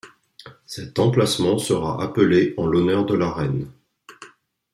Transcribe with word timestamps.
Cet 0.65 0.97
emplacement 0.97 1.59
sera 1.59 2.01
appelé 2.03 2.55
en 2.57 2.65
l'honneur 2.65 3.05
de 3.05 3.13
la 3.13 3.31
reine. 3.31 3.71